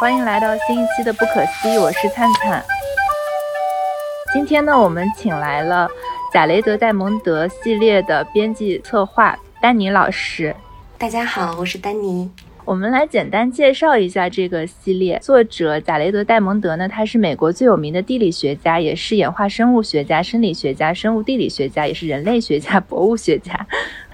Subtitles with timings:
[0.00, 2.64] 欢迎来到新一期的不可思议，我是灿灿。
[4.32, 5.86] 今天呢，我们请来了
[6.32, 10.56] 贾雷德戴蒙德系列的编辑策划丹尼老师。
[10.96, 12.30] 大家好，我是丹尼。
[12.64, 15.18] 我们来简单介绍一下这个系列。
[15.20, 23.59] 作者贾雷德戴蒙德呢，他是美国最有名的地理学家，也是演化生物学家、生理学家、生物地理学家，也是人类学家、博物学家。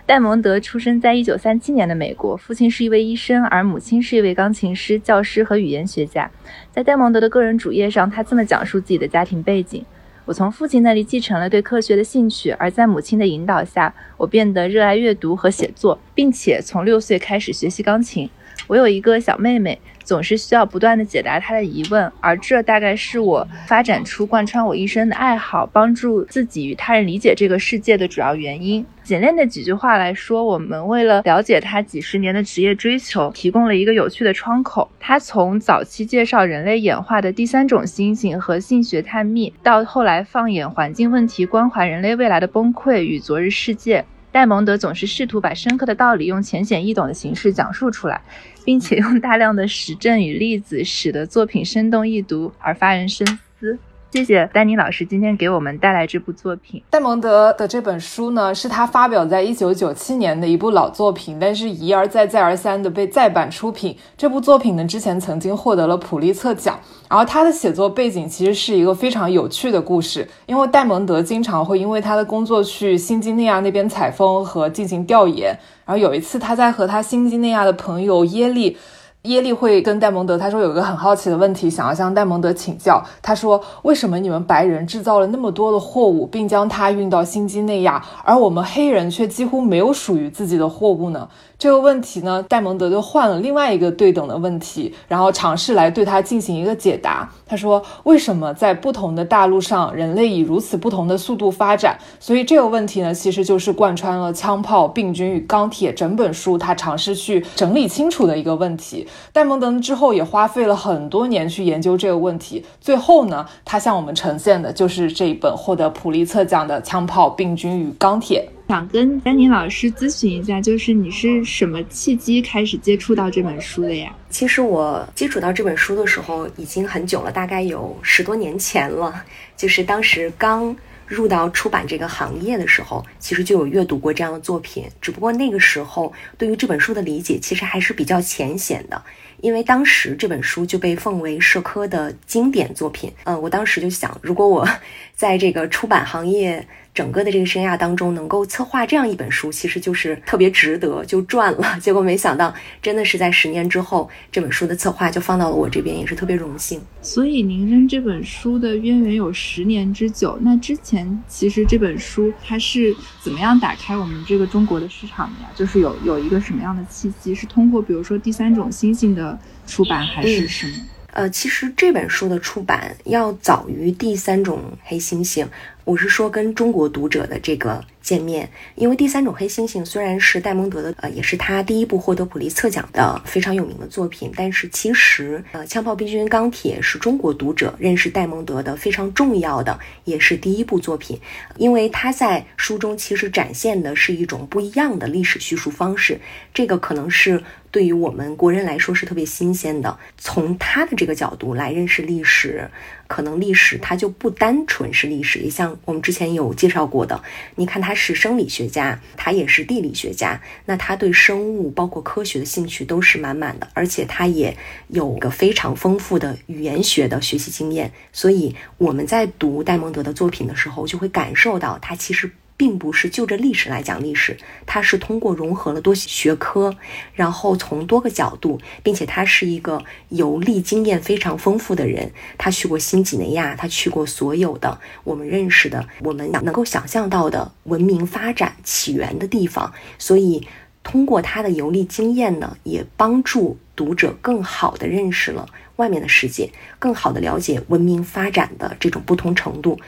[0.06, 6.30] 戴蒙德出生在一九三七年的美国，父亲是一位医生，而母亲是一位钢琴师、教师和语言学家。
[6.70, 9.84] 在戴蒙德的个人主页上，他这么讲述自己的家庭背景：
[10.24, 18.30] 我从父亲那里继承了对科学的兴趣，而在母亲的引导下，我变得热爱阅读和写作，并且从六岁开始学习钢琴。
[18.66, 19.78] 我有一个小妹妹。
[20.06, 28.86] 总是需要不断的解答她的疑问，而这大概是我发展出贯穿我一生的爱好，帮助自己与他人理解这个世界的主要原因。
[29.02, 34.88] 简练的几句话来说，我们为了了解他几十年的职业追求，提供了一个有趣的窗口。
[35.00, 44.04] 他从早期介绍人类演化的第三种猩猩和性学探秘，到后来放眼环境问题，关怀人类未来的崩溃与昨日世界。
[44.36, 48.20] 戴蒙德总是试图把深刻的道理用浅显易懂的形式讲述出来，
[48.66, 53.26] 并且用大量的实证与例子，使得作品生动易读而发人深
[53.58, 53.78] 思。
[54.16, 56.82] 谢谢丹尼老师今天给我们带来这部作品。
[56.88, 63.94] 戴蒙德的这本书呢，是他发表在一九九七年的一部老作品，但是一而再再而三的被再版出品。
[64.16, 66.80] 这部作品呢，之前曾经获得了普利策奖。
[67.10, 75.48] 然后他的写作背景其实是一个非常有趣的故事，因为戴蒙德经常会因为他的工作去新几内亚那边采风和进行调研。
[75.84, 78.78] 然后有一次他在和他新几内亚的朋友耶利。
[79.26, 83.02] 耶利会跟戴蒙德他说有一个很好奇的问题，想要向戴蒙德请教。
[83.20, 97.32] 他说：“为什么你们白人制造了那么多的货物，并将它运到新几内亚，而我们黑人却几乎没有属于自己的货物呢？”这个问题呢，戴蒙德就换了另外一个对等的问题，然后尝试来对他进行一个解答。
[97.46, 109.08] 他说：“为什么在不同的大陆上，人类以如此不同的速度发展？”所以这个问题呢，其实就是贯穿了《枪炮、病菌与钢铁》整本书，他尝试去整理清楚的一个问题。
[109.32, 118.46] 戴蒙德之后也花费了很多年去研究这个问题，最后呢，他向我们呈现的就是这一本获得普利策奖的《枪炮、病菌与钢铁》。
[118.68, 124.12] 想跟丹尼老师咨询一下，就是你是什么契机开始接触到这本书的呀？
[124.28, 129.24] 其实我接触到这本书的时候已经很久了，大概有十多年前了。
[129.56, 130.76] 就是当时刚
[131.06, 134.84] 入到出版这个行业的时候，其实就有阅读过这样的作品。
[135.00, 139.00] 只不过那个时候对于这本书的理解其实还是比较浅显的，
[139.42, 143.12] 因为当时这本书就被奉为社科的经典作品。
[143.22, 144.68] 嗯，我当时就想，如果我
[145.14, 146.66] 在这个出版行业。
[146.96, 151.62] 整个的这个生涯当中，能够策划这样一本书，其实就是特别值得，就赚了。
[151.78, 156.80] 结果没想到，真的是在十年之后，这本书的策划就放到了我这边，也是特别荣幸。
[157.02, 160.38] 所以您跟这本书的渊源有十年之久。
[160.40, 165.50] 那之前其实这本书它是怎么样打开我们这个中国的市场的呀？
[165.54, 167.34] 就是有有一个什么样的契机？
[167.34, 170.72] 是通过比如说第三种星星的出版，还是什么？
[171.12, 175.46] 呃，其实这本书的出版要早于第三种黑猩猩。
[175.86, 177.80] 我是说跟中国读者的这个。
[178.06, 191.20] 见面，因为第三种黑猩猩虽然是戴蒙德的，呃，也是他第一部获得普利策奖的非常有名的作品，但是其实，呃，枪炮、病菌、钢铁是中国读者认识戴蒙德的非常重要的，也是第一部作品，
[191.56, 196.20] 因为他在书中其实展现的是一种不一样的历史叙述方式，
[196.54, 197.42] 这个可能是
[197.72, 199.98] 对于我们国人来说是特别新鲜的。
[200.16, 202.70] 从他的这个角度来认识历史，
[203.08, 207.20] 可能历史它就不单纯是历史，也像我们之前有介绍过的，
[207.56, 207.95] 你看他。
[207.96, 210.40] 是生理学家，他也是地理学家。
[210.66, 214.56] 那他对生物包括科学的兴趣都是满满的，而且他也
[214.88, 217.90] 有个非常丰富的语言学的学习经验。
[218.12, 222.30] 所以我们在读戴蒙德的作品的时候，就会感受到他其实。
[222.56, 226.74] 并不是就着历史来讲历史，他是通过融合了多学科，
[227.14, 232.10] 然后从多个角度，并且他是一个游历经验非常丰富的人。
[232.38, 239.72] 他去过新几内亚，他去过所有的我们认识的、我们能够想象到的文明发展起源的地方。
[239.98, 240.46] 所以，
[240.82, 249.78] 通过他的游历经验呢，也帮助读者更好的认识了外面的世界，更好的了解文明发展的这种不同程度。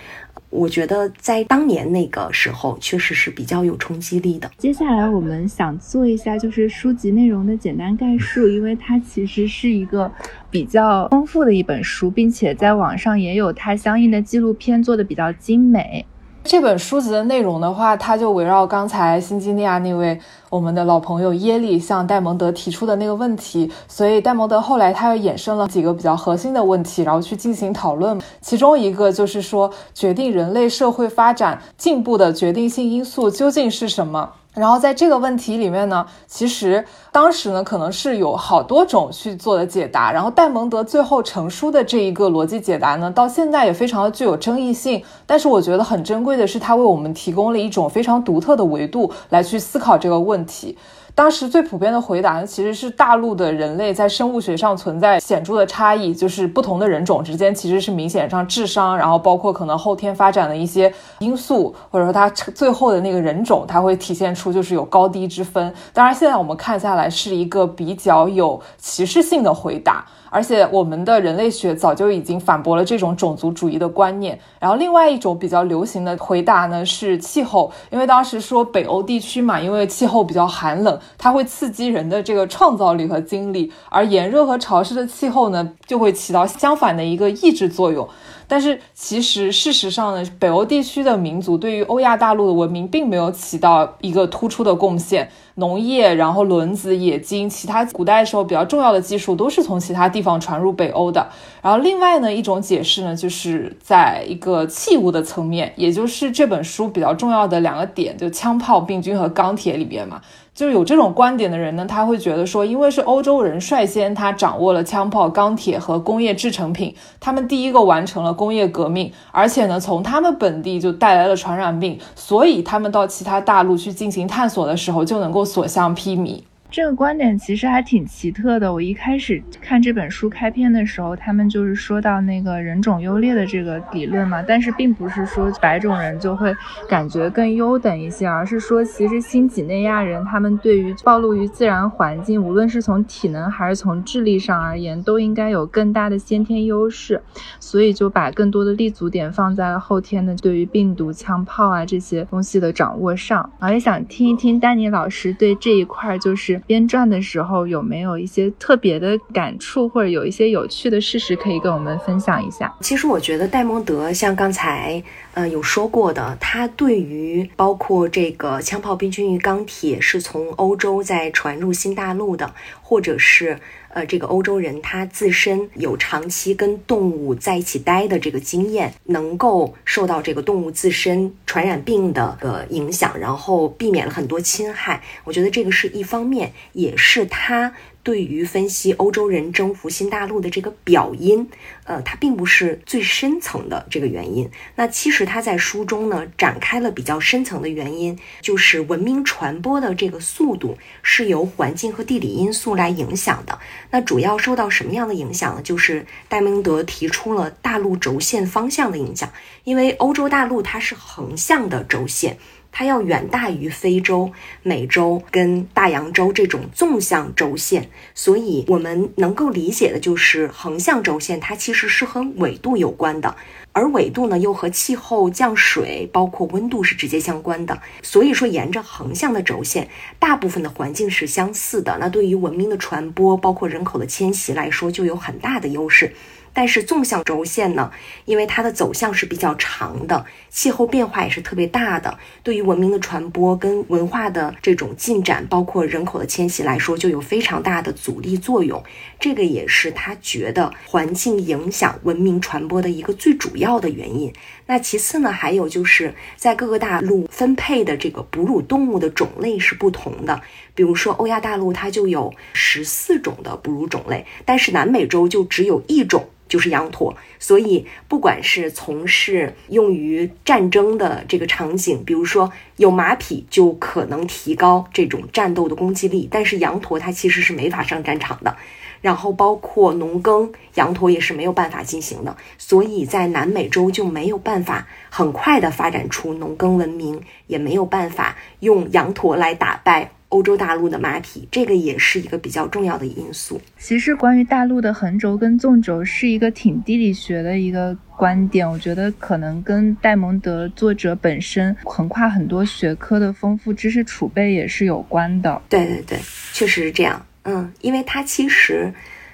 [0.51, 4.51] 我觉得在当年那个时候，确实是比较有冲击力的。
[4.57, 10.11] 接下来我们想做一下就是书籍内容的简单概述，因为它其实是一个
[10.51, 16.07] 比较丰富的一本书，并且在网上也有它相应的纪录片做的比较精美。
[16.49, 20.19] 这本书籍的内容的话，它就围绕刚才新几内亚那位
[20.49, 28.19] 我们的老朋友耶利向戴蒙德提出的那个问题，所以戴蒙德后来他又衍生了几个比较核心的问题，然后去进行讨论。
[28.41, 34.31] 其中一个就是说，决定人类社会发展进步的决定性因素究竟是什么？
[34.59, 40.11] 然后在这个问题里面呢，其实当时呢可能是有好多种去做的解答。
[40.13, 45.03] 然后戴蒙德最后成书的这一个逻辑解答呢，到现在也非常的具有争议性。
[45.27, 50.77] 但是我觉得很珍贵的是，他为我们提供了一种非常独特的维度来去思考这个问题。
[51.19, 65.75] 当时最普遍的回答，其实是大陆的人类在生物学上存在显著的差异，就是不同的人种之间其实是明显上智商，然后包括可能后天发展的一些因素，或者说它最后的那个人种，它会体现出就是有高低之分。
[65.93, 70.07] 当然，现在我们看下来是一个比较有歧视性的回答。
[70.31, 74.39] 而且我们的人类学早就已经反驳了这种种族主义的观念。
[74.61, 88.09] 然后另外一种比较流行的回答呢是气候，因为当时说北欧地区嘛，因为气候比较寒冷，它会刺激人的这个创造力和精力，而炎热和潮湿的气候呢就会起到相反的一个抑制作用。
[88.49, 95.31] 但是其实事实上呢，北欧地区的民族对于欧亚大陆的文明并没有起到一个突出的贡献。
[95.57, 101.29] 农业，然后轮子、冶金，其他古代时候比较重要的技术都是从其他地方传入北欧的。
[101.61, 110.21] 然后另外呢，一种解释呢，就是在一个器物的层面，也就是这本书比较重要的两个点，就枪炮、病菌和钢铁里边嘛。
[110.59, 126.41] 就是有这种观点的人呢，他会觉得说，因为是欧洲人率先他掌握了枪炮、钢铁和工业制成品，他们第一个完成了工业革命，而且呢，从他们本地就带来了传染病，所以他们到其他大陆去进行探索的时候，就能够所向披靡。
[126.71, 128.71] 这个观点其实还挺奇特的。
[128.71, 136.55] 我一开始看这本书开篇的时候，他们就是说到那个人种优劣的这个理论嘛，但是并不是说白种人就会
[136.87, 147.23] 感觉更优等一些，而是说其实新几内亚人他们对于暴露于自然环境，无论是从体能还是从智力上而言，都应该有更大的先天优势，
[147.59, 153.51] 所以就把更多的立足点放在了后天的对于病毒、枪炮啊这些东西的掌握上。
[153.59, 156.58] 我也想听一听丹尼老师对这一块就是。
[156.59, 162.75] 编撰的时候有没有一些特别的感触，或者有一些有趣的事实可以跟我们分享一下？
[162.81, 165.03] 其实我觉得戴蒙德像刚才
[165.35, 172.53] 呃有说过的，他对于包括这个枪炮、冰军与钢铁是从欧洲再传入新大陆的，
[172.83, 173.59] 或者是。
[173.99, 185.03] 呃，这个欧洲人他自身有长期跟动物在一起待的这个经验，能够受到这个动物自身传染病的呃影响，然后避免了很多侵害。
[185.25, 187.75] 我觉得这个是一方面，也是他。
[188.09, 191.47] 对于分析欧洲人征服新大陆的这个表因，
[191.85, 194.49] 呃，它并不是最深层的这个原因。
[194.77, 203.59] 那其实他在书中呢展开了比较深层的原因，就是文明传播的这个速度是由环境和地理因素来影响的。
[203.91, 205.61] 那主要受到什么样的影响呢？
[205.61, 209.31] 就是戴蒙德提出了大陆轴线方向的影响，
[209.65, 212.39] 因为欧洲大陆它是横向的轴线。
[212.71, 214.31] 它要远大于非洲、
[214.63, 223.35] 美洲跟大洋洲这种纵向轴线，所以我们能够理解的就是横向轴线，它其实是和纬度有关的，
[223.73, 227.81] 而纬度呢又和气候、降水、包括温度是直接相关的。
[228.03, 229.89] 所以说，沿着横向的轴线，
[230.19, 236.13] 大部分的环境是相似的，那对于文明的传播，包括人口的迁徙来说，就有很大的优势。
[236.53, 237.91] 但是纵向轴线呢，
[238.25, 248.83] 因为它的走向是比较长的，气候变化也是特别大的，对于文明的传播跟文化的这种进展，包括人口的迁徙来说，就有非常大的阻力作用。
[249.21, 254.33] 这个也是他觉得环境影响文明传播的一个最主要的原因。
[254.67, 260.41] 那其次呢，还有就是在各个大陆分配的这个哺乳动物的种类是不同的，
[260.75, 266.29] 比如说欧亚大陆它就有十四种的哺乳种类，但是南美洲就只有一种。
[266.49, 278.57] 就是羊驼，所以不管是从事用于战争的这个场景，比如说有马匹就可能提高这种战斗的攻击力，但是羊驼它其实是没法上战场的。
[279.01, 290.11] 然后包括农耕，羊驼也是没有办法进行的，所以在南美洲就没有办法很快的发展出农耕文明，也没有办法用羊驼来打败。
[290.31, 293.61] 欧洲大陆的马匹，这个也是一个比较重要的因素。
[293.79, 298.69] 其实，关于大陆的横轴跟纵轴，是一个挺地理学的一个观点。
[298.69, 305.63] 我觉得可能跟戴蒙德作者本身横跨很多学科的丰富知识储备也是有关的。
[305.69, 306.19] 对对对，
[306.53, 307.25] 确实是这样。
[307.45, 308.93] 嗯，因为他其实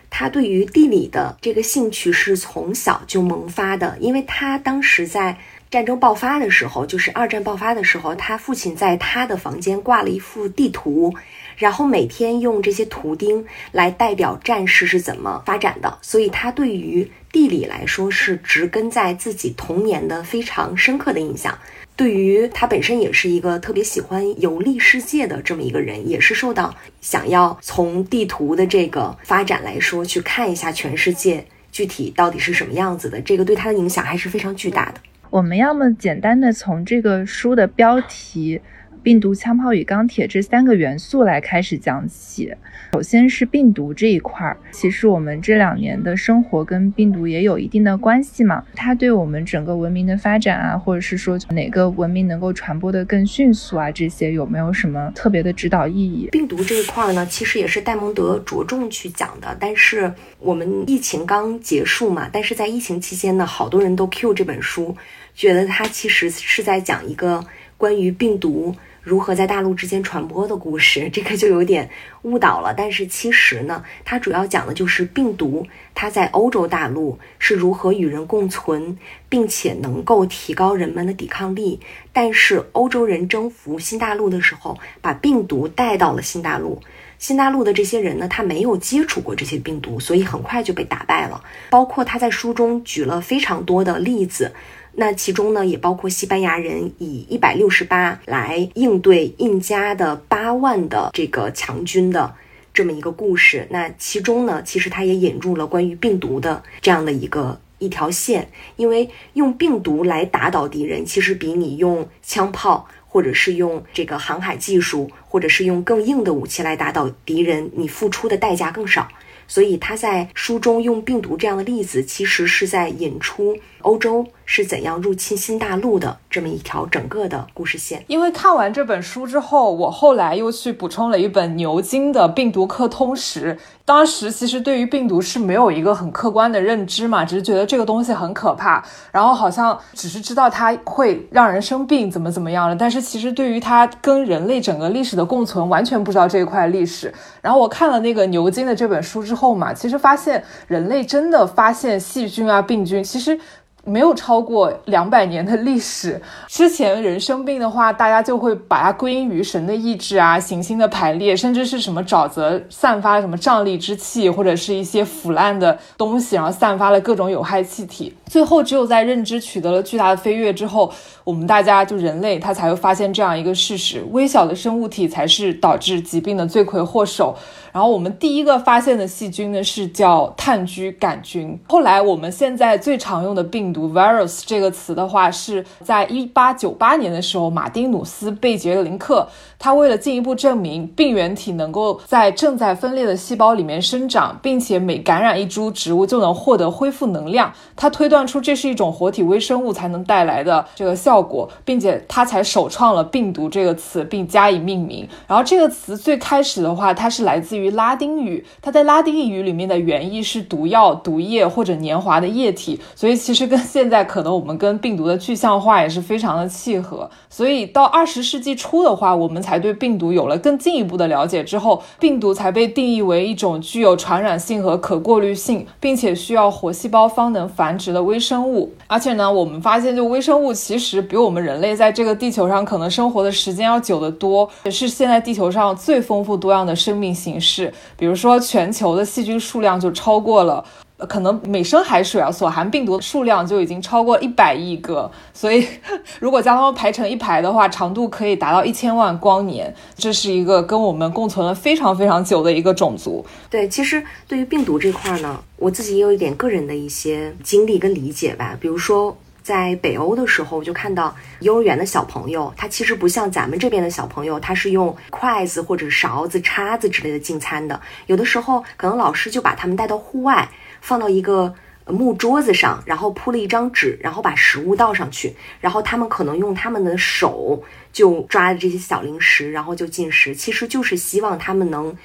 [0.09, 5.37] 他对于地理的这个兴趣是从小就萌发的，因为他当时在。
[5.75, 11.13] 战争爆发的时候，就是二战爆发的时候，他父亲在他的房间挂了一幅地图，
[11.57, 21.59] 然后每天用这些图钉来代表战事是怎么发展的，所以他对于地理来说是植根在自己童年的非常深刻的印象。
[21.97, 35.01] 对于他本身也是一个特别喜欢游历世界的这么一个人，也是受到想要从地图的这个发展来说去看一下全世界具体到底是什么样子的，这个对他的影响还是非常巨大的。
[35.35, 38.61] 我们要么简单的从这个书的标题。
[39.05, 42.55] 病毒、枪炮与钢铁这三个元素来开始讲起。
[42.95, 48.65] 首先是病毒这一块儿，其实我们这两年的生活跟病毒也有一定的关系嘛。
[48.75, 56.31] 它对我们整个文明的发展啊，或者是说哪个文明能够传播的更迅速啊，这些有没有什么特别的指导意义？
[56.33, 59.55] 病毒这一块儿呢，其实也是戴蒙德着重去讲的。
[59.61, 64.97] 但是我们疫情刚结束嘛，但是在疫情期间呢，好多人都 Q 这本书，
[65.35, 67.45] 觉得它其实是在讲一个
[67.77, 68.75] 关于病毒。
[69.05, 71.89] 如何在大陆之间传播的故事， 这个就有点
[72.23, 72.75] 误导了。
[72.75, 78.97] 但是其实呢，它主要讲的就是病毒它在欧洲大陆是如何与人共存，
[79.29, 81.79] 并且能够提高人们的抵抗力。
[82.13, 86.81] 但是欧洲人征服新大陆的时候，把病毒带到了新大陆。
[87.19, 91.43] 新大陆的这些人呢，他没有接触过这些病毒，所以很快就被打败了。
[91.71, 94.53] 包括他在书中举了非常多的例子。
[94.97, 102.35] 那其中呢，也包括西班牙人以一百六十八来应对印加的八万的这个强军的
[102.73, 103.67] 这么一个故事。
[103.71, 119.09] 那其中呢，其实他也引入了关于病毒的这样的一个一条线，因为用病毒来打倒敌人，其实比你用枪炮，或者是用这个航海技术，或者是用更硬的武器来打倒敌人，你付出的代价更少。
[119.47, 128.05] 所以他在书中用病毒这样的例子，其实是在引出欧洲是怎样入侵新大陆的这么一条整个的故事线。
[128.07, 133.59] 因为看完这本书之后，我后来又去补充了一本牛津的病毒课通识。
[133.87, 138.83] 当时其实对于病毒是没有一个很客观的认知嘛，只是觉得这个东西很可怕，
[139.13, 142.75] 然后好像只是知道它会让人生病，怎么怎么样了。
[142.75, 147.13] 但是其实对于它跟人类整个历史的共存，完全不知道这一块历史。
[147.43, 153.39] 然后我看了那个牛津的这本书之后嘛，其实发现人类真的发现细菌啊、病菌，其实。
[153.85, 156.21] 没有超过两百年的历史。
[156.49, 168.15] 之前人生病的话，大家就会把它归因于神的意志啊、行星的排列，甚至是什么沼泽散发什么瘴疠之气，或者是一些腐烂的东西，然后散发了各种有害气体。
[168.27, 177.37] 最后，只有在认知取得了巨大的飞跃之后，我们大家就人类，他才会发现这样一个事实：微小的生物体才是导致疾病的罪魁祸首。
[177.73, 181.59] 然后我们第一个发现的细菌呢是叫炭疽杆菌。
[181.69, 189.29] 后来我们现在最常用的病毒 virus 这个词的话，是在一八九八年的时候，马丁努斯贝杰林克
[189.59, 205.07] 他为了进一步证明病原体能够在正在分裂的细胞里面生长，并且每感染一株植物就能获得恢复能量，他推断出这是一种活体微生物才能带来的这个效果，并且他才首创了病毒这个词并加以命名。
[205.27, 207.75] 然后这个词最开始的话，它是来自于。
[207.75, 217.11] 拉丁语，它在拉丁语里面的原意是毒药、毒液或者黏滑的液体，所以其实跟 现在可能我们跟病毒的具象化也是非常的契合。
[217.29, 228.73] 所以到二十世纪初的话，我们才对病毒有了更进一步的了解，之后病毒才被定义为一种具有传染性和可过滤性，并且需要活细胞方能繁殖的微生物。
[228.87, 237.73] 而且呢，我们发现就微生物其实比我们人类在这个地球上可能生活的时间要久得多，也是现在地球上最丰富多样的生命形式。
[237.97, 240.65] 比如说全球的细菌数量就超过了，
[241.09, 245.67] 可能每升海水啊所含病毒的数量就已经超过一百亿个，所以
[246.21, 249.75] 如果将它们排成一排的话，长度可以达到一千万光年。
[249.97, 253.25] 这是一个跟我们共存了非常非常久的一个种族。
[253.51, 259.17] 对，其实对于病毒这块呢，我自己也有一点个人的一些经历跟理解吧，比如说。
[259.45, 267.79] 在北欧的时候，我就看到幼儿园的小朋友，他其实不像咱们这边的小朋友，他是用筷子或者勺子、叉子之类的进餐的。
[268.07, 270.49] 有的时候，可能老师就把他们带到户外，
[270.85, 271.55] 放到一个
[271.87, 280.35] 木桌子上，然后铺了一张纸，然后把食物倒上去，然后他们可能用他们的手就抓着这些小零食，然后就进食。
[280.35, 281.97] 其实就是希望他们能。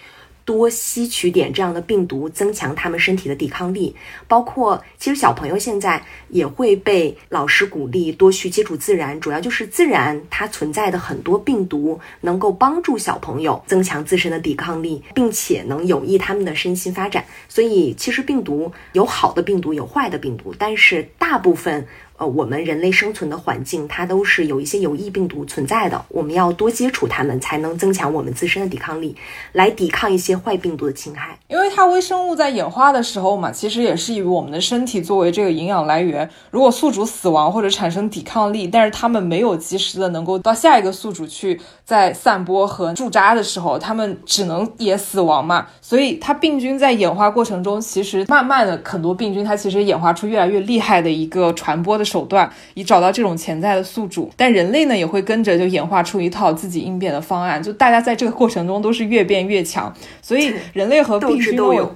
[0.50, 3.96] 多吸取点这样的病毒，增强他们身体的抵抗力。
[4.27, 17.24] 包括其实小朋友现在也会被老师鼓励多去接触自然，主要就是自然它存在的很多病毒能够帮助小朋友增强自身的抵抗力，并且能有益他们的身心发展。
[17.48, 21.88] 所以其实病毒有好的病毒，有坏的病毒，但是大部分。
[22.20, 29.16] 呃，我们人类生存的环境，它都是有一些有益病毒存在的，我们要多接触它们，才能增强我们自身的抵抗力，
[29.54, 31.40] 来抵抗一些坏病毒的侵害。
[31.48, 36.30] 因为它微生物在演化的时候嘛，其实也是以我们的身体作为这个营养来源。
[36.52, 45.68] 如果宿主死亡或者产生抵抗力，但是它们没有及时的能够到下一个宿主去在散播和驻扎的时候，它们只能也死亡嘛。
[45.82, 52.09] 所以它病菌在演化过程中，其实慢慢的很多病菌它其实演化出越来越厉害的一个传播的。
[52.10, 61.89] 手段以找到这种潜在的宿主，但人类呢也会跟着就演化出一套自己应变的方案，就大家在这个过程中都是越变越强，所以人类和病菌都有，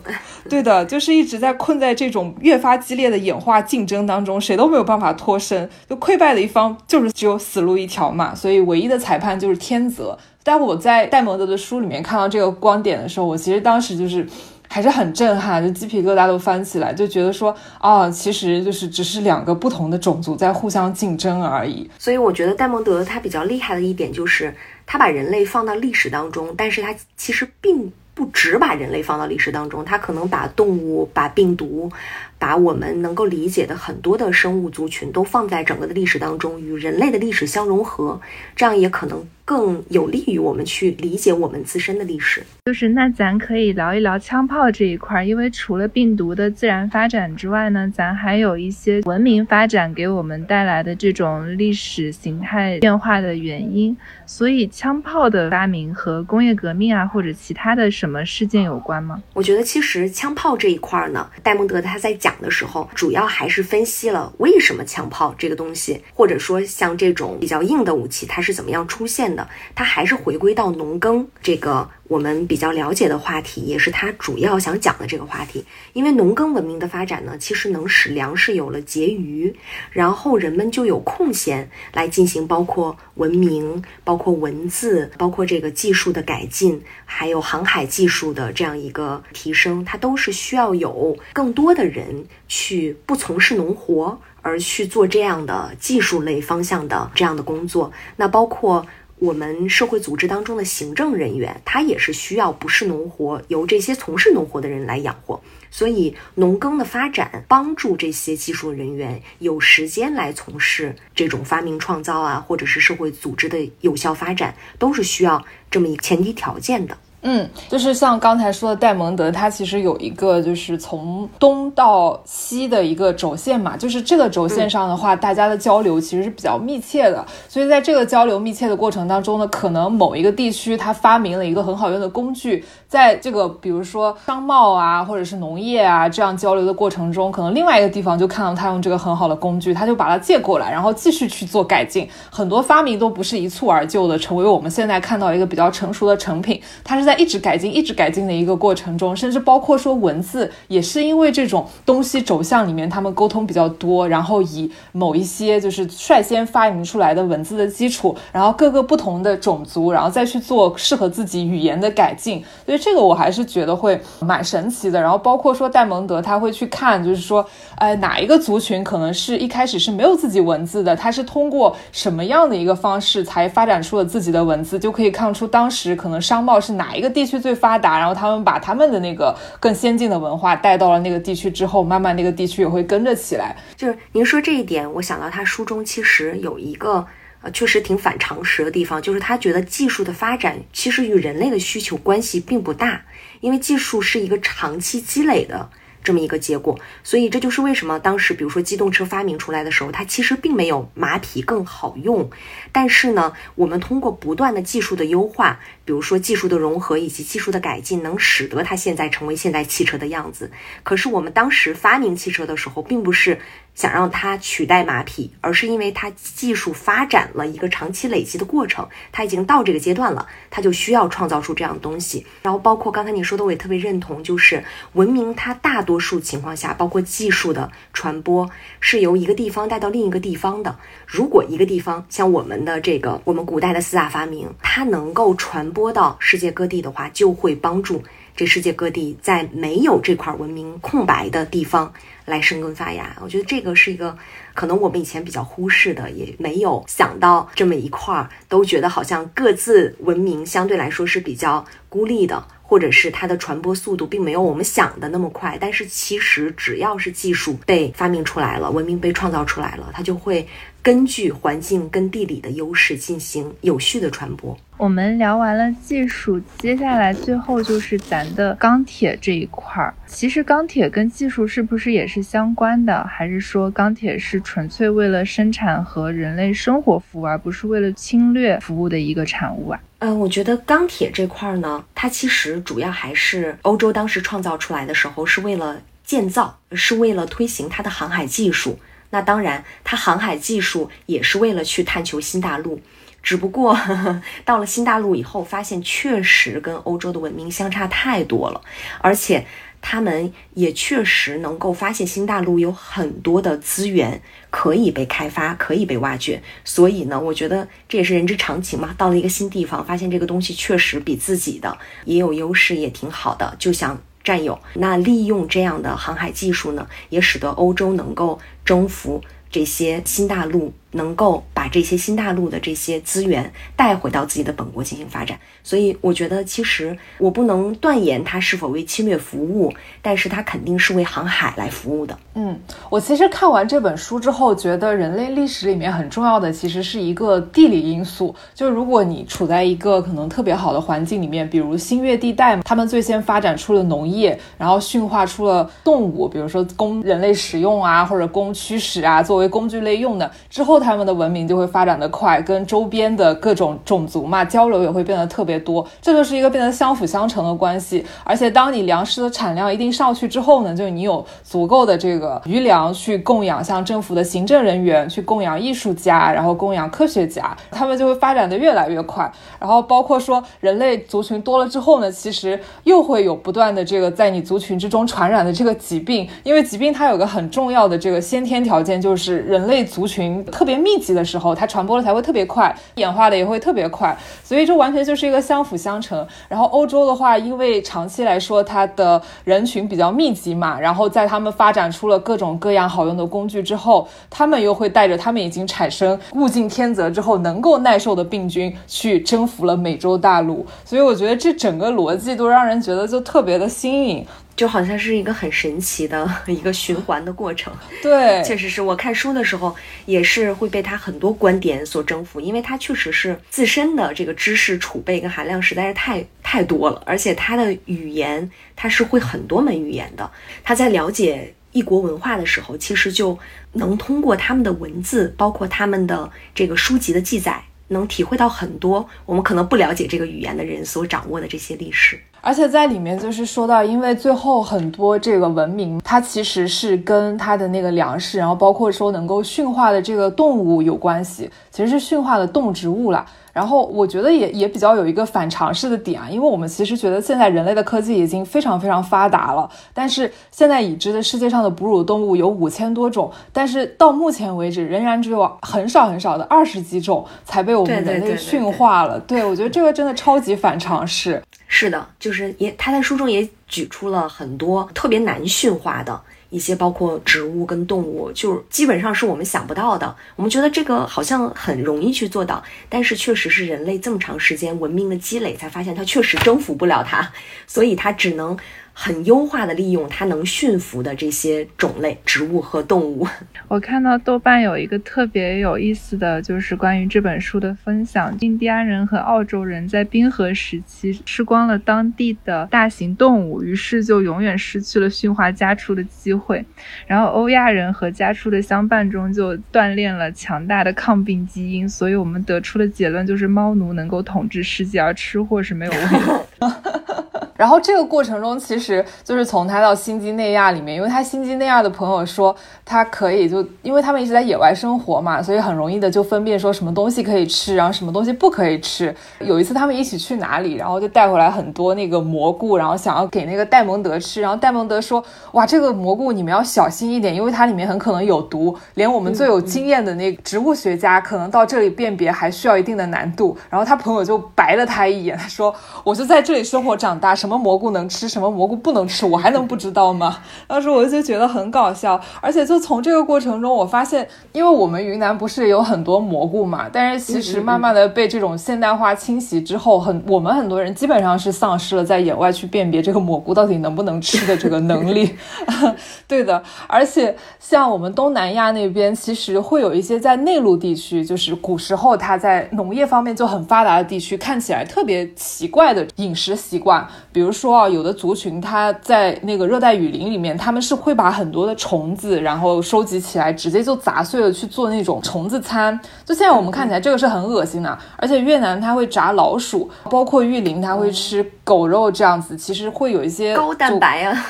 [0.48, 10.17] 对的，就是一直在困在这种越发激烈的演化竞争当中，谁都没有办法脱身，就溃败的一方就是只有死路一条嘛，所以唯一的裁判就是天择。
[10.46, 14.27] 但我在戴蒙德的书里面看到这个观点的时候，我其实当时就是。
[14.74, 21.88] 还是很震撼，就鸡皮疙瘩都翻起来，就觉得说，哦，其实就是只是两个不同的种族在互相竞争而已。
[22.00, 24.51] 所以我觉得戴蒙德他比较厉害的一点就是，
[24.88, 31.92] 他把人类放到历史当中，但是他其实并不只把人类放到历史当中，他可能把动物、把病毒。
[32.39, 38.20] 把我们能够理解的很多的生物族群都放在整个的历史当中，与人类的历史相融合，
[38.53, 42.43] 这样也可能更有利于我们去理解我们自身的历史。
[42.65, 53.95] 就是那咱可以聊一聊枪炮这一块，因为除了病毒的自然发展之外呢，咱还有一些文明发展给我们带来的这种历史形态变化的原因。
[54.25, 59.21] 所以枪炮的发明和工业革命啊，或者其他的什么事件有关吗？
[59.33, 62.33] 我觉得其实枪炮这一块呢，戴蒙德他在讲。
[62.41, 69.33] 的时候，主要还是分析了为什么枪炮这个东西，或者说像这种比较硬的武器，它是怎么样出现的。
[69.36, 75.66] 的它还是回归到农耕这个我们比较了解的话题，也是它主要想讲的这个话题。
[75.94, 79.56] 因为农耕文明的发展呢，其实能使粮食有了结余，
[79.91, 92.26] 然后人们就有空闲来进行包括文明、包括文字、包括这个技术的改进，还有航海技术的这样一个提升，它都是需要有更多的人。
[92.48, 97.91] 去不从事农活，而去做这样的技术类方向的这样的工作。
[98.15, 98.86] 那包括
[99.19, 105.41] 我们社会组织当中的行政人员，他也是需要不是农活，由这些从事农活的人来养活。
[105.71, 116.97] 所以，农耕的发展帮助这些技术人员有时间来从事这种发明创造啊，或者是社会组织的有效发展，都是需要这么一个前提条件的。
[117.23, 127.25] 嗯，就是像刚才说的戴蒙德，他其实有一个就是从东到西的一个轴线嘛，就是这个轴线上的话，大家的交流其实是比较密切的。
[127.47, 142.08] 所以在这个交流密切的过程当中呢，可能某一个地区它发明了一个很好用的工具，在这个比如说商贸啊，或者是农业啊这样交流的过程中，可能另外一个地方就看到他用这个很好的工具，他就把它借过来，然后继续去做改进。
[142.29, 147.17] 很多发明都不是一蹴而就的，成为我们现在看到一个比较成熟的成品，它是在。
[147.23, 162.43] 一直改进，一直改进的一个过程中，甚至包括说文字，也是因为这种东西轴向里面，他们沟通比较多，然后以某一些就是率先发明出来的文字的基础，然后各个不同的种族，然后再去做适合自己语言的改进。
[162.65, 165.00] 所以这个我还是觉得会蛮神奇的。
[165.00, 177.13] 然后包括说戴蒙德他会去看，就是说，哎，哪一个族群可能是一开始是没有自己文字的，他是通过什么样的一个方式才发展出了自己的文字，就可以看出当时可能商贸是哪一个。
[177.13, 183.56] 地区最发达，然后他们把他们的那个更先进的文化带到了那个地区之后，慢慢那个地区也会跟着起来。
[183.78, 187.06] 就是您说这一点，我想到他书中其实有一个
[187.43, 193.06] 呃，确实挺反常识的地方，就是他觉得技术的发展其实与人类的需求关系并不大，
[193.41, 195.69] 因为技术是一个长期积累的。
[196.06, 202.29] 这么一个结果，所以这就是为什么当时，比如说机动车发明出来的时候，它其实并没有马匹更好用。
[202.73, 210.50] 但是呢，我们通过不断的技术的优化，比如说技术的融合以及技术的改进，能使得它现在成为现代汽车的样子。
[210.84, 213.39] 可是我们当时发明汽车的时候，并不是。
[213.76, 222.24] 想让它取代马匹，而是因为它技术发展了一个长期累积的过程，它已经到这个阶段了，它就需要创造出这样的东西。
[222.43, 228.48] 然后包括刚才你说的，我也特别认同，就是文明它大多数情况下，包括技术的传播，
[228.80, 230.78] 是由一个地方带到另一个地方的。
[231.08, 238.03] 如果一个地方像我们的这个我们古代的四大发明，它能够传播到世界各地的话，就会帮助
[238.36, 241.91] 这世界各地在没有这块文明空白的地方。
[242.25, 244.17] 来生根发芽，我觉得这个是一个
[244.53, 252.45] 可能我们以前比较忽视的，也没有想到这么一块儿，都觉得好像各自文明相对来说是比较孤立的。
[252.65, 255.57] 或者是它的传播速度并没有我们想的那么快。
[255.62, 260.47] 但是其实只要是技术被发明出来了，文明被创造出来了，它就会
[260.81, 264.57] 根据环境跟地理的优势进行有序的传播。
[264.84, 269.93] 我们聊完了技术，接下来最后就是咱的钢铁这一块儿。
[270.08, 273.02] 其实钢铁跟技术是不是也是相关的？
[273.06, 279.80] 还是说钢铁是纯粹为了生产和人类生活服务，而不是为了侵略服务的一个产物啊？
[280.00, 288.78] 嗯，我觉得钢铁这块儿呢，它其实主要还是欧洲当时创造出来的时候，是为了建造，是为了推行它的航海技术。
[289.12, 292.82] 那当然，它航海技术也是为了去探求新大陆。
[293.23, 293.75] 只不过
[294.45, 298.62] 到了新大陆以后，发现确实跟欧洲的文明相差太多了，
[298.99, 299.45] 而且
[299.81, 306.43] 他们也确实能够发现新大陆有很多的资源可以被开发，可以被挖掘。
[306.65, 308.93] 所以呢，我觉得这也是人之常情嘛。
[308.97, 314.59] 到了一个新地方，发现这个东西确实比自己的也有优势，也挺好的，就想占有。
[314.75, 320.73] 那利用这样的航海技术呢，也使得欧洲能够征服这些新大陆。
[320.93, 332.17] 能够把这些新大陆的这些资源带回到自己的本国进行发展，所以我觉得其实我不能断言它是否为侵略服务，但是它肯定是为航海来服务的。
[332.36, 350.83] 嗯，我其实看完这本书之后，觉得人类历史里面很重要的其实是一个地理因素，就如果你处在一个可能特别好的环境里面，比如新月地带，他们最先发展出了农业，然后驯化出了动物，比如说供人类食用啊，或者供驱使啊，作为工具类用的之后。
[350.84, 358.06] 他们的文明就会发展的快，跟周边的各种种族嘛交流也会变得特别多，这就是一个变得相辅相成的关系。
[358.26, 369.32] 而且当你粮食的产量一定上去之后呢，就你有足够的这个余粮去供养像政府的行政人员，去供养艺术家，然后供养科学家，他们就会发展的越来越快。
[369.58, 380.72] 然后包括说人类族群多了之后呢，其实又会有不断的这个在你族群之中传染的这个疾病，因为疾病它有个很重要的这个先天条件，就是人类族群特别。
[380.77, 386.25] 密集的时候，它传播的才会特别快，演化的也会特别快，所以这完全就是一个相辅相成。
[386.47, 400.65] 然后欧洲的话，因为长期来说它的人群比较密集嘛，然后在他们发展出了各种各样好用的工具之后，他们又会带着他们已经产生物竞天择之后能够耐受的病菌去征服了美洲大陆。
[400.86, 404.25] 所以我觉得这整个逻辑都让人觉得就特别的新颖。
[404.56, 407.74] 就好像是一个很神奇的 一个循环的过程。
[408.02, 420.30] 对，确实是我看书的时候也是会被他很多观点所征服，因为他确实是自身的这个知识储备跟含量实在是太太多了，而且他的语言他是会很多门语言的。
[420.63, 423.38] 他在了解异国文化的时候，其实就
[423.72, 432.20] 能通过他们的文字，包括他们的这个书籍的记载，能体会到很多我们可能不了解这个语言的人所掌握的这些历史。
[432.45, 443.25] 而且在里面就是说到，因为最后很多这个文明，它其实是跟它的那个粮食，然后包括说能够驯化的这个动物有关系，其实是驯化的动植物啦。
[443.54, 459.20] 然后我觉得也也比较有一个反常识的点啊，因为我们其实觉得现在人类的科技已经非常非常发达了，但是现在已知的世界上的哺乳动物有五千多种，但是到目前为止仍然只有很少很少的二十几种才被我们人类驯化了。
[459.20, 461.42] 对我觉得这个真的超级反常识。
[461.68, 470.15] 是的，就是也他在书中也举出了很多特别难驯化的一些，包括植物跟动物，就是基本上是我们想不到的。
[470.36, 477.31] 我们觉得这个好像很容易去做到，但是确实是人类这么长时间文明的积累，才发现它确实征服不了它，
[477.65, 478.55] 所以它只能。
[478.93, 483.27] 很优化的利用它能驯服的这些种类植物和动物。
[483.67, 496.63] 我看到豆瓣有一个特别有意思的就是关于这本书的分享：印第安人和澳洲人在冰河时期吃光了当地的大型动物，于是就永远失去了驯化家畜的机会。
[497.08, 506.17] 然后欧亚人和家畜的相伴中就锻炼了强大的抗病基因，所以我们得出的结论就是猫奴能够统治世界，而吃货是没有问题。
[507.56, 519.15] 然后这个过程中，其实就是从他到新几内亚里面，因为他新几内亚的朋友说他可以就，因为他们一直在野外生活嘛，所以很容易的就分辨说什么东西可以吃，然后什么东西不可以吃。
[519.39, 540.38] 有一次他们一起去哪里，然后就带回来很多那个蘑菇，然后想要给那个戴蒙德吃，然后戴蒙德说：“哇，这个蘑菇你们要小心一点，因为它里面很可能有毒，连我们最有经验的那个植物学家可能到这里辨别还需要一定的难度。”然后他朋友就白了他一眼，他说：“我就在这里生活长大，什么。”么蘑菇能吃，什么蘑菇不能吃，我还能不知道吗？
[540.65, 555.36] 当时我就觉得很搞笑，而且就从这个过程中，我发现，因为我们云南不是有很多蘑菇嘛，但是其实慢慢的被这种现代化侵袭之后，很我们很多人基本上是丧失了在野外去辨别这个蘑菇到底能不能吃的这个能力。
[556.27, 567.05] 对的，而且像我们东南亚那边，其实会有一些在内陆地区，就是古时候它在农业方面就很发达的地区，看起来特别奇怪的饮食习惯。
[567.31, 575.99] 比如说啊，有的族群它在那个热带雨林里面，他们是会把很多的虫子，然后收集起来，直接就砸碎了去做那种虫子餐。
[576.26, 577.97] 就现在我们看起来这个是很恶心的。
[578.17, 584.45] 而且越南它会炸老鼠，包括玉林它会吃狗肉这样子，其实会有一些 高蛋白啊。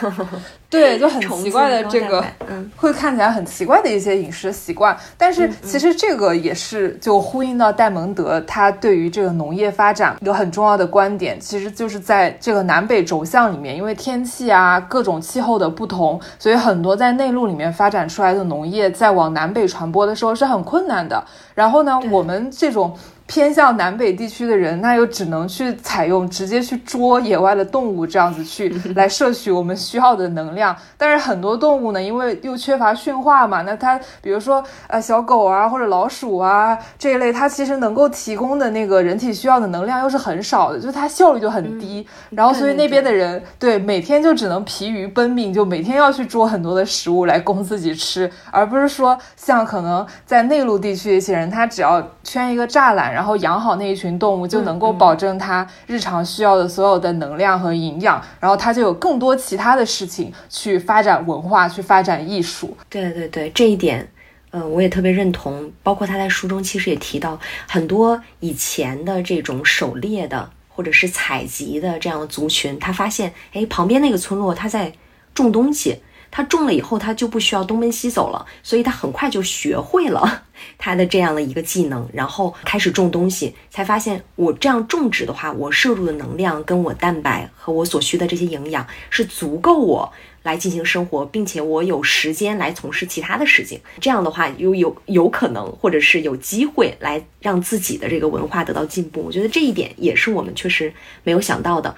[0.70, 21.24] 对， 就很奇怪的这个，嗯，会看起来很奇怪的一些饮食习惯，但是其实这个也是就呼应到戴蒙德他对于这个农业发展一个很重要的观点，其实就是在这个南北轴向里面，因为天气啊各种气候的不同，所以很多在内陆里面发展出来的农业在往南北传播的时候是很困难的。
[21.56, 22.96] 然后呢，我们这种。
[23.34, 30.76] 偏向南北地区的人，那又只能去采用直接去捉野外的动物，这样子去 来摄取我们需要的能量。
[31.00, 42.06] 但是很多动物呢，因为又缺乏驯化嘛，那它比如说呃小狗啊或者老鼠啊这一类，它其实能够提供的那个人体需要的能量又是很少的，就它效率就很低。
[42.30, 53.12] 然后所以那边的人对每天就只能疲于奔命，就每天要去捉很多的食物来供自己吃，而不是说像可能在内陆地区一些人，他只要圈一个栅栏。
[53.14, 62.76] 然后养好那一群动物，就能够保证它日常需要的所有的能量和营养，然后它就有更多其他的事情去发展文化，去发展艺术。
[62.90, 64.08] 对对对，这一点，
[64.52, 65.72] 嗯，我也特别认同。
[65.82, 74.94] 包括他在书中其实也提到很多以前的这种狩猎的或者是采集的这样的族群，他发现，哎，旁边那个村落他在
[75.34, 76.00] 种东西。
[76.36, 80.46] 他种了以后，他就不需要东奔西走了，所以他很快就学会了
[80.80, 93.80] 他的这样的一个技能，然后开始种东西，才发现我这样种植的话，我摄入的能量跟我蛋白和我所需的这些营养是足够我来进行生活，并且我有时间来从事其他的事情。
[94.02, 99.22] 这样的话，又有有可能或者是有机会来让自己的这个文化得到进步。
[99.22, 100.92] 我觉得这一点也是我们确实
[101.24, 101.96] 没有想到的。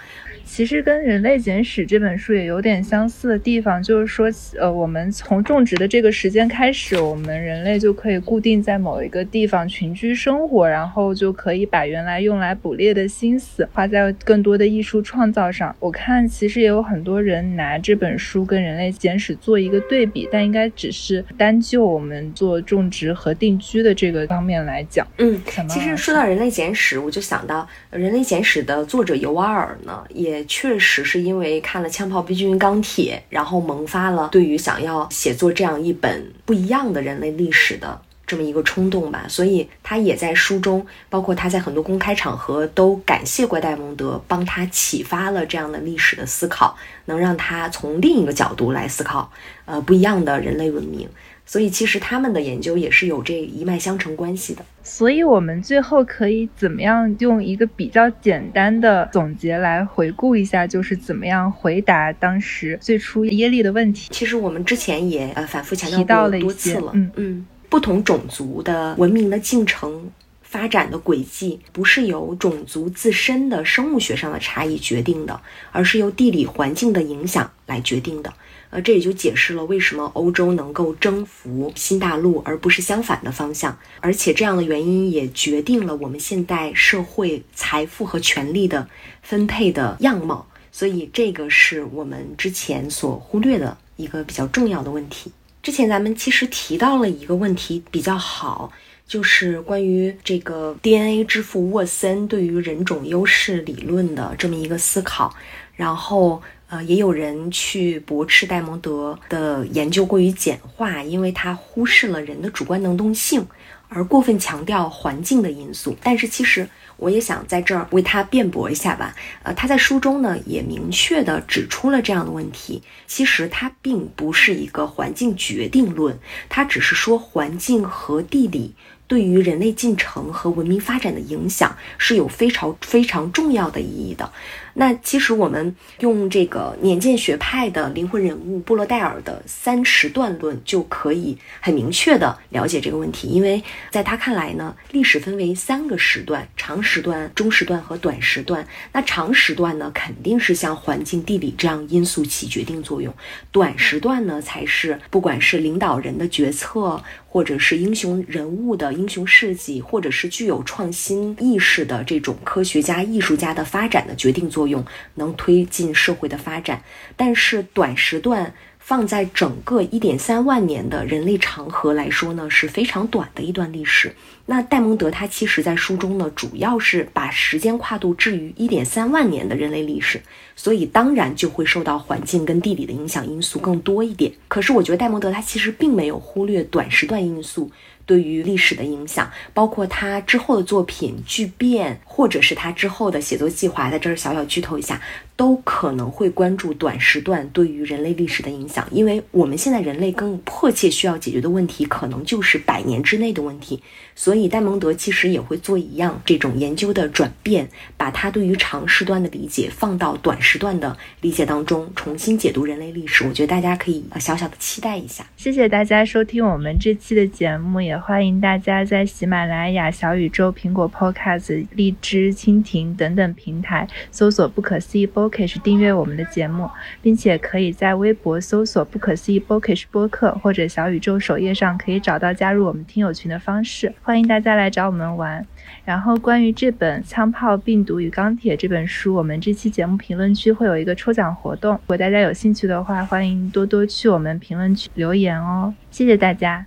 [0.56, 15.76] 其实跟《人类简史》这本书也有点相似的地方，就是说，呃，我们从种植的这个时间开始，我们人类就可以固定在某一个地方群居生活，然后就可以把原来用来捕猎的心思花在更多的艺术创造上。
[15.78, 25.06] 我看其实也有很多人拿这本书跟《人类简史》做一个对比，但应该只是单就我们做种植和定居的这个方面来讲。
[25.18, 25.38] 嗯，
[25.68, 30.44] 其实说到《人类简史》，我就想到《人类简史》的作者尤瓦尔呢，也。
[30.47, 49.31] 确实是因为看了《枪炮、B 军、钢铁》，然后萌发了对于想要写作这样一本不一样的人类历史的这么一个冲动吧，所以他也在书中，包括他在很多公开场合都感谢怪戴蒙德帮他启发了这样的历史的思考，能让他从另一个角度来思考，
[49.65, 51.08] 呃，不一样的人类文明。
[51.45, 54.65] 所以其实他们的研究也是有这一脉相承关系的。
[54.84, 64.10] 所以我们最后可以怎么样用一个比较简单的总结来回顾一下，就是怎么样回答当时最初耶利的问题？
[64.12, 66.91] 其实我们之前也呃反复强调过多次了。
[66.93, 70.08] 嗯嗯，不同种族的文明的进程
[70.56, 75.41] 发展的轨迹，不是由种族自身的生物学上的差异决定的，
[75.74, 78.34] 而是由地理环境的影响来决定的。
[78.70, 83.78] 呃，这也就解释了为什么欧洲能够征服新大陆，而不是相反的方向。
[84.00, 88.88] 而且这样的原因也决定了我们现代社会财富和权力的
[89.22, 90.48] 分配的样貌。
[90.72, 95.30] 所以这个是我们之前所忽略的一个比较重要的问题。
[95.62, 98.72] 之前咱们其实提到了一个问题比较好，
[99.08, 105.34] 就是关于这个 DNA 之父沃森对于人种优势理论的这么一个思考，
[105.76, 106.41] 然后。
[106.68, 113.46] 呃，也有人去驳斥戴蒙德的研究过于简化，因为他忽视了人的主观能动性，
[113.88, 115.96] 而过分强调环境的因素。
[116.02, 119.15] 但是，其实我也想在这儿为他辩驳一下吧。
[119.44, 122.82] 呃，他在书中呢也明确的指出了这样的问题。
[123.06, 126.18] 其实，它并不是一个环境决定论，
[126.50, 128.74] 它只是说环境和地理
[129.08, 134.32] 对于人类进程和文明发展的影响是有非常非常重要的意义的。
[134.77, 148.67] 那其实我们用这个年鉴学派的灵魂人物布洛代尔的三时段论就可以很明确的了解这个问题，因为在他看来呢，历史分为三个时段：长时段、中时段和短时段。
[148.91, 153.13] 那长时段呢，肯定是像环境、地理这样因素起决定作用；
[153.51, 157.01] 短时段呢，才是不管是领导人的决策。
[157.35, 166.82] 或者是英雄人物的英雄事迹，或者是具有创新意识的这种科学家、艺术家的发展的决定作用，能推进社会的发展。
[167.15, 168.54] 但是短时段。
[168.78, 174.13] 放在整个一点三万年的人类长河来说呢，是非常短的一段历史。
[174.45, 180.21] 那戴蒙德他其实在书中呢，主要是把时间跨度置于一点三万年的人类历史，
[180.56, 184.32] 所以当然就会受到环境跟地理的影响因素更多一点。
[184.47, 187.71] 可是我觉得戴蒙德他其实并没有忽略短时段因素。
[188.06, 195.02] 对于历史的影响，包括他之后的作品《巨变》，或者是他之后的写作计划，在这儿小小剧透一下，
[195.36, 198.88] 都可能会关注短时段对于人类历史的影响。
[198.91, 203.82] 因为我们现在人类更迫切需要解决的问题，可能就是百年之内的问题。
[204.18, 213.26] 所以戴蒙德其实也会做一样这种研究的转变，把他对于长时段的理解放到短时段的理解当中，重新解读人类历史。
[213.28, 215.26] 我觉得大家可以小小的期待一下。
[215.36, 226.69] 谢谢大家收听我们这期的节目，欢迎大家在喜马拉雅、小宇宙、苹果 Podcast、荔枝、蜻蜓等等平台搜索“不可思议 Bookish” 订阅我们的节目，
[227.01, 233.93] 并且可以在微博搜索“不可思议 Bookish” 播客或者小宇宙首页上可以找到加入我们听友群的方式。
[234.01, 235.45] 欢迎大家来找我们玩。
[235.84, 245.73] 然后关于这本《枪炮、病毒与钢铁》这本书，我们这期节目评论区会有一个抽奖活动，如果大家有兴趣的话，欢迎多多去我们评论区留言哦。
[245.89, 246.65] 谢谢大家。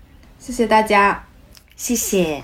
[0.49, 1.27] 谢谢大家，
[1.77, 2.43] 谢谢。